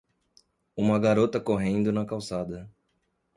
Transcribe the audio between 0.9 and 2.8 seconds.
garota correndo na calçada.